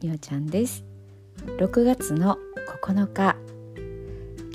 [0.00, 0.84] みおちゃんです。
[1.58, 2.38] 6月の
[2.84, 3.36] 9日。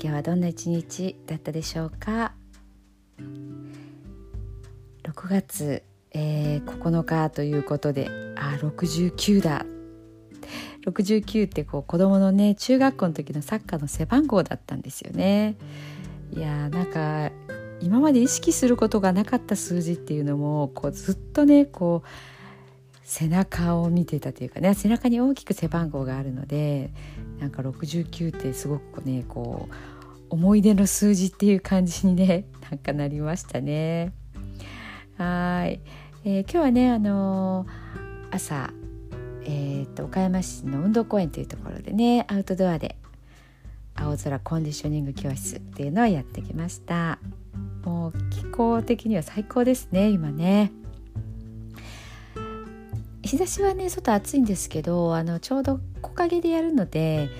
[0.00, 2.32] 日はどんな一日だったでしょうか
[5.02, 8.08] ？6月、えー、9日ということで。
[8.36, 9.66] あ69だ。
[10.86, 15.56] 69ってこう子供のね中学校の時のサッカーの背番号だったんですよね。
[16.32, 17.30] いやーなんか
[17.82, 22.08] 今まで意識することがなかった数字っていうのもこうずっとねこう
[23.04, 26.90] 背中を見てたというかね背中に大きく背番号があるので
[27.38, 29.74] なんか69ってすごくねこう
[30.30, 34.12] 思い出の数字っていう感じにね なんかなりましたね。
[35.18, 35.80] はい、
[36.24, 38.72] えー、今日はねあのー、朝、
[39.44, 42.96] えーと岡山市の運動公園というところでねアウトドアで
[43.94, 47.18] 青空コンディショニング教室っていうのをやってきました。
[47.84, 50.72] もう気候的には最高ですね今ね。
[53.24, 57.30] 日差しはね外暑いんですけどあのちょうど木陰でやるので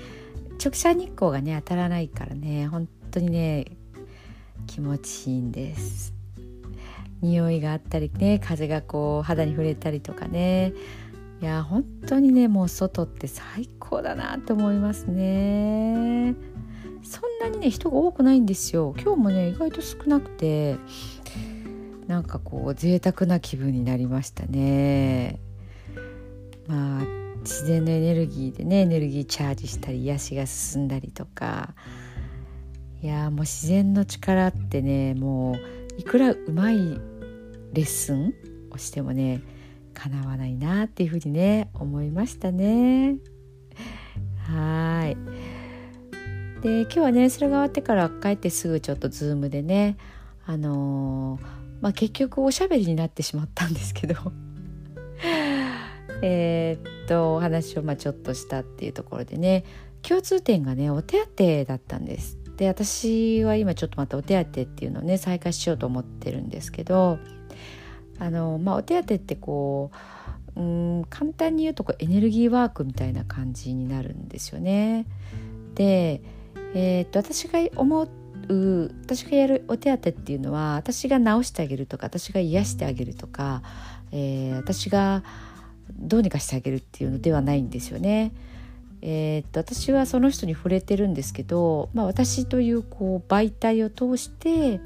[0.62, 3.66] 直射日光がね当たらないからね本当にね
[4.66, 6.14] 気持ちいいんです。
[7.20, 10.72] 匂いがあったりね風がこう肌に触れたりとかね。
[11.42, 16.34] いや本当にねもう外って最高だなと思いますね。
[17.02, 18.94] そんなにね人が多くないんですよ。
[18.96, 20.76] 今日もね意外と少なくて
[22.06, 25.40] なんかこう贅沢な気分になりましたね。
[26.66, 27.04] まあ
[27.40, 31.74] 自然のエネルギーでねエネルギーチャージしたり癒しが進んだりとか。
[33.02, 36.78] いやもう自然の力ってねもういくらうまい
[37.74, 38.32] レッスン
[38.70, 39.42] をしてもね
[39.92, 43.16] かなわないなっていうふうにね思いましたね。
[44.48, 45.16] はい。
[46.62, 49.98] で今日はねそれが終わってから帰ってすぐちょっとズームでね
[50.46, 51.42] あのー、
[51.82, 54.14] まあ結局おしゃべりになってしまったんですけど。
[56.26, 59.64] えっとお話をまあちょっとしたっていうところでね
[60.00, 62.38] 共通点がねお手当だったんです。
[62.56, 67.18] で私は今ちょっとまたお手当っていうのをね再開しようと思ってるんですけど
[68.18, 69.90] あの、まあ、お手当ってこ
[70.56, 70.62] うう
[71.00, 75.04] ん簡単に言うとこうエネルギーワークみたいな感じになるんですよね。
[75.74, 76.22] で、
[76.74, 78.02] えー、っと私が思
[78.48, 83.62] う私がやるお手当っていうのは私が治してあげるとか私が癒してあげるとか、
[84.12, 85.22] えー、私が
[85.92, 88.32] どうにかしてあげるっていうのではないんですよね。
[89.02, 94.80] えー、っと私はその人に触れてるんですけど、まあ、私というこう媒体を通して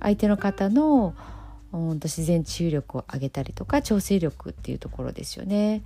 [0.00, 1.14] 相手の方の
[1.72, 5.82] うん自然治癒力を上げたりとか調整力っていうところですよね。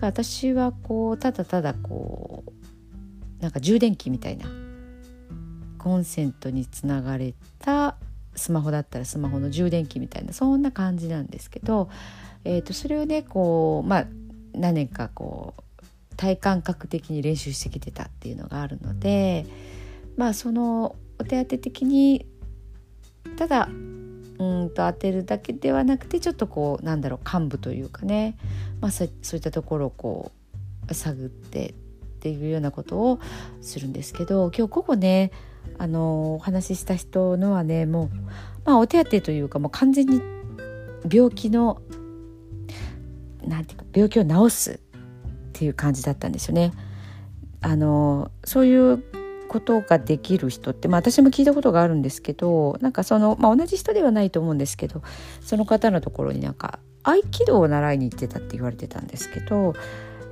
[0.00, 2.44] 私はこうただただこ
[3.40, 4.46] うなんか充電器みたいな
[5.78, 7.96] コンセントにつながれた
[8.34, 11.88] スマホだったらスマホの充電器みたいなそんな感じなんですけど
[12.44, 14.06] えーと、それをねこうまあ
[14.52, 19.46] 何年かこう体感覚的に練習してきてたっていうのがあるので
[20.16, 22.26] まあそのお手当て的に
[23.36, 28.36] ただうんと当てるだけではなくてちょっとこうなんだろう幹部というかね、
[28.80, 30.32] まあ、そういったところをこ
[30.88, 31.72] う探ってっ
[32.20, 33.20] ていうようなことを
[33.60, 35.32] するんですけど今日午後ね
[35.78, 38.10] あのお話しした人のはねもう、
[38.64, 40.20] まあ、お手当というかもう完全に
[41.10, 41.80] 病気の
[43.46, 44.78] なんていうか病気を治すっ
[45.52, 46.72] ていう感じだったんですよね。
[47.60, 49.04] あのそういう
[49.48, 55.02] ことができる人って、まあ、私も聞いたことがあるんですけどなんかその、まあ、同じ人ではないと思うんですけど
[55.42, 59.74] その方のところになんか合気道を習いに行ってたって言われてたんですけど、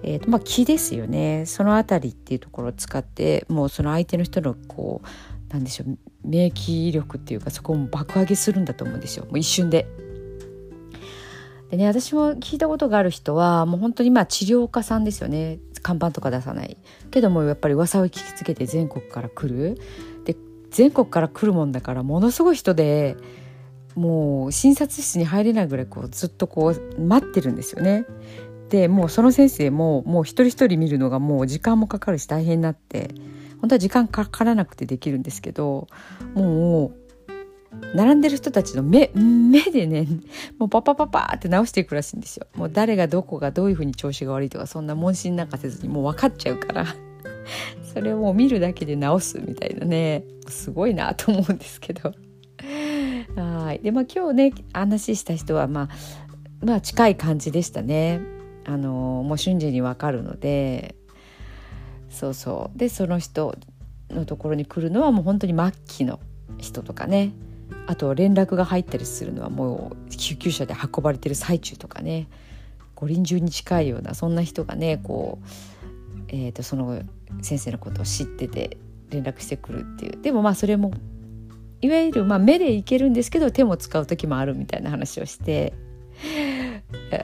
[0.02, 9.86] えーとまあ、気ですよねその辺りっていうところを使ってもうその相手の人のこうなんでしょう免疫力っていうかそこも爆上げするんだと思うんですよもう一瞬で。
[11.70, 15.58] でね私も聞いたことがある人はもう本当にまあ治療家さんですよね。
[15.82, 16.76] 看板とか出さない。
[17.10, 19.78] けどもやっぱり噂を聞きつけて全国から来る。
[20.24, 20.36] で
[20.70, 23.16] 全国から来るもんだからものすごい人で
[23.94, 28.04] もう診察室に入れないぐらいこうずっとこう待ってるんですよね。
[28.68, 33.10] でもうその先生ももう一人一人見るのがもう時間もかかるし大変になって
[33.60, 35.88] 本当は時間かからなくてできるんですけど
[36.34, 36.99] もう
[37.94, 40.06] 並んでる人たちの目目でね
[40.58, 42.46] もうパパパパって直していくらしいんですよ。
[42.54, 46.86] もう誰がどこがどういうふうに調子が悪いとかそんな問診なんかせずにもう分かっちゃうから
[47.92, 52.12] それをもう見るだけで直すみたいなねすごいなと思うんですけど。
[53.36, 58.20] はいでまあ今日ね話した人はまあまあ近い感じでしたね。
[58.66, 60.94] あのもう瞬時に分かるので
[62.08, 63.56] そうそうでその人
[64.10, 66.20] のところに来るのはもう本当に末期の
[66.58, 67.32] 人とかね
[67.86, 72.28] あと連絡が入ったりするのはもう救急車で運ばれてる最中とかね。
[72.94, 77.02] 五輪中に近いようなそんな人がねこう、えーと、その
[77.40, 78.76] 先生のことを知ってて
[79.08, 80.20] 連絡してくるっていう。
[80.20, 80.92] でもまあそれも
[81.80, 85.72] いわゆるまあ目でいけるんですけど手も使う時もあるみたいな話をして。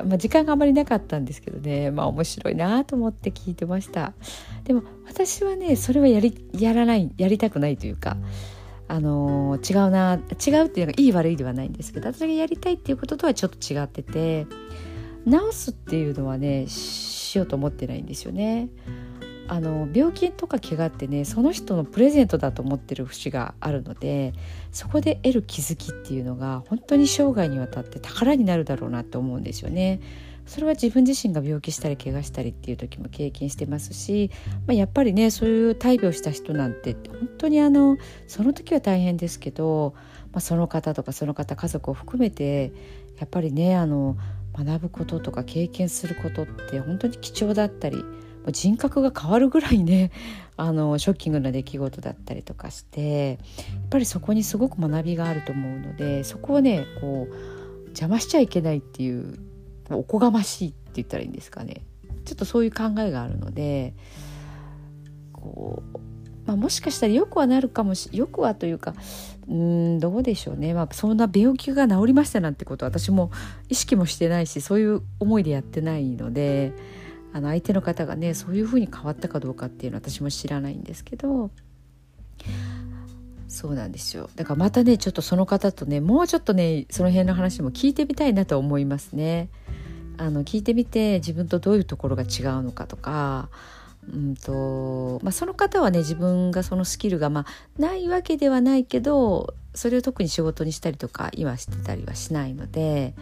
[0.07, 1.91] まあ、時間があまりなかったんですけどね。
[1.91, 4.15] まあ面白いなと思って聞いてました。
[4.65, 8.17] でも私はねそれはやりやらないやりたくないというか
[8.89, 14.47] あの、違うな違うっていうのがいい悪いではないんですけど私がやりたいっていうこととはちょっと違ってて
[15.29, 18.69] 治すっていうのはねしようと思ってないんですよね。
[19.49, 24.33] あの病気とか怪我ってねその人のプレゼントだと思ってる節があるので
[24.73, 30.01] そこで得る気づきっていうのが本当に生涯にわたって宝になるだろうなって思うんですよね。
[30.47, 34.31] それは自分自身が病気したり怪我したりっていう時も経験してますし、
[34.67, 39.95] まあ、やっぱりねそういう大病した人なんて本当にあのその時は大変ですけど、
[40.33, 42.73] まあ、その方とかその方家族を含めて
[43.19, 44.17] やっぱりねあの
[44.57, 48.05] 学ぶこととか経験することって本当に貴重だったり
[48.53, 50.13] 人格が変わるぐらいね
[50.57, 53.39] あのショッキングな出来事だったりとかしてやっ
[53.91, 59.39] ぱりそこにすごく学びがあると思うのでそこをねこう邪魔しちゃいけないっていう
[59.91, 61.83] おこがましいって言ったらいいんですかね。
[62.25, 63.95] ちょっとそういう考えがあるので
[65.33, 65.99] こう、
[66.45, 68.95] まあ、もしかしたらよくはなるかもしよくはというか
[69.49, 73.31] うんどうでしょうね、まあ、そんな病気が治りましたなんてことは私も
[73.69, 76.73] 意識もしてないしそういう思いでやってないので
[77.33, 81.51] あの相手の方がねそういうふうに変わったかどうかっていうのは私も知らないんですけど
[83.47, 84.29] そうなんですよ。
[84.35, 89.49] だからまたねちょっとその方とねもうちょっとねその辺の話も聞いてみたいなと思いますね。
[90.19, 92.29] あの聞いてみて自分とどういうところが違う
[92.63, 93.49] のかとか、
[94.13, 103.15] うんとまあ、その方はね自分がそのスキルが、まあ、ないわけではないけどそれを特に仕事にしたりとか今してたりはしないので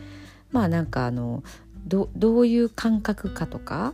[0.52, 1.43] まあなんかあの
[1.87, 3.93] どどういう感覚かとか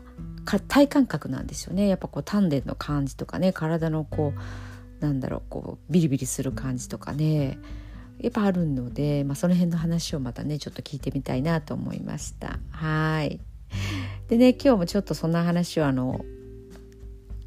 [0.69, 1.87] 体感覚なんですよね。
[1.87, 4.32] やっぱこう丹田の感じとかね体のこ
[5.00, 7.58] うなんだろうこうビリビリする感じとかね。
[8.23, 13.41] やっぱあるので、まあ、その辺の話をまたねちょっと聞いてみたいなと思いましたはい
[14.29, 16.25] でね今日もちょっとそんな話をあの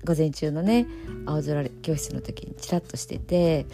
[0.03, 0.87] 午前中のね
[1.25, 3.65] 青空教室の時にちらっとしてて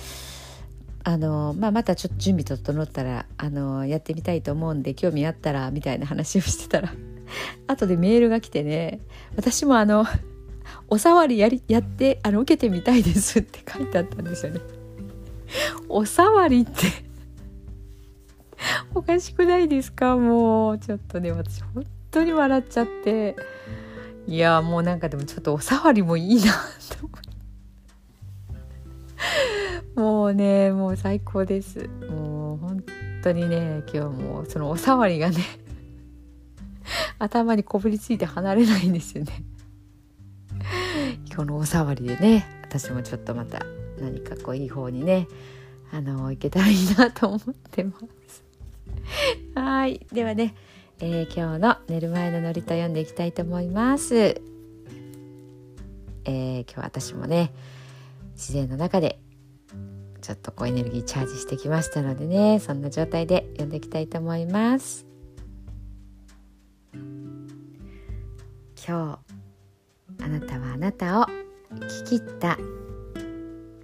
[1.03, 6.93] あの、まあ、またちょっと準備整ったらあのやってみたいと思うんで興味あったらみたいな話をしてたら
[7.67, 8.99] 後でメールが来てね
[9.35, 10.05] 私もあの
[10.87, 14.78] お触りやりやってあの受けてみたいですって書いてあったんですよね。
[15.89, 16.87] お触りって。
[18.93, 20.15] おかしくないですか？
[20.15, 20.79] もう。
[20.79, 23.35] ちょっとね私本当に笑っちゃって。
[24.27, 27.29] いやもうなんかでもちょっとお触りもいいなと思って。
[29.99, 31.89] もうねもう最高です。
[32.09, 32.83] もう本
[33.23, 35.37] 当にね今日もそのお触りがね
[37.17, 39.43] 頭にこぶりついて離れないんですよね。
[41.31, 43.65] 今日のお触りでね私もちょっとまた
[43.99, 45.27] 何かこういい方にね
[45.91, 47.39] あのいけたらいいなと思っ
[47.71, 48.43] てます。
[49.55, 50.05] はい。
[50.11, 50.55] ではね、
[50.99, 54.41] えー、今日の寝る前のノリと読んでいきたいと思います。
[56.25, 57.51] えー、今日私もね
[58.33, 59.19] 自然の中で
[60.21, 65.05] ちょっとこうエネルギーチャージしてきましたのでねそんな状態で読んでいきたいと思います。
[68.87, 69.19] 今
[70.17, 71.25] 日あなたはあなたを
[71.71, 72.57] 生き切った。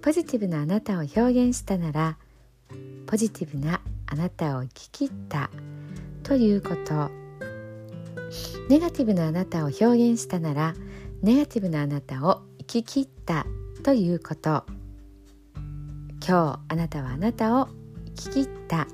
[0.06, 2.16] ポジティブなあなたを表現したなら
[3.08, 5.50] ポジティブなあなたを生き切った
[6.22, 7.10] ということ。
[8.68, 10.74] ネガティブなあなたを表現したなら
[11.24, 13.46] ネガティブなあなたを生き切った
[13.82, 14.64] ということ。
[16.24, 17.68] 今日あなたはあなたを
[18.14, 18.86] 生き切った。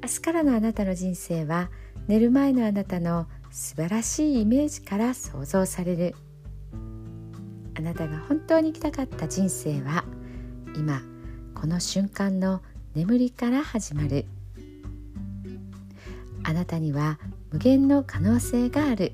[0.00, 1.72] 明日からのあなたの人生は
[2.06, 6.14] 寝る前のあなたの素晴らしいイメージから想像される。
[7.76, 10.04] あなたが本当に生きたかった人生は
[10.76, 11.02] 今
[11.54, 12.62] この瞬間の
[12.94, 14.26] 眠りから始まる。
[16.44, 17.18] あなたには
[17.50, 19.12] 無限の可能性がある。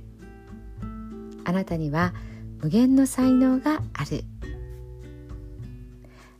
[1.44, 2.12] あなたには
[2.60, 4.24] 無限の才能がある。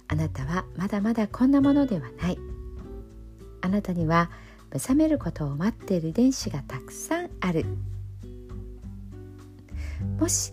[0.08, 2.38] あなたはまだまだこんなものではない。
[3.62, 4.30] あなたには
[4.72, 7.64] 目覚めることを待っている遺伝子がたくさんある。
[10.18, 10.52] もし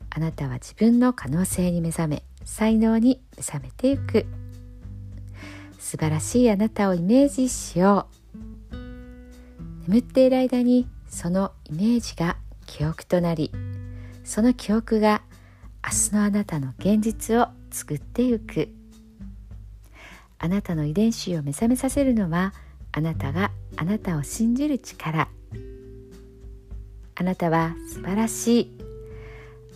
[0.13, 4.25] あなたは自分の可能性に目覚め才能に目覚めていく。
[5.79, 8.07] 素晴らしいあなたをイメージしよ
[8.71, 8.75] う。
[9.87, 13.51] 眠っている間にそのイメージが記憶となり
[14.23, 15.21] その記憶が
[15.83, 18.69] 明日のあなたの現実を作ってゆく。
[20.39, 22.53] あなたの遺伝子を目覚めさせるのは
[22.91, 25.29] あなたがあなたを信じる力。
[27.15, 28.80] あなたは素晴らしい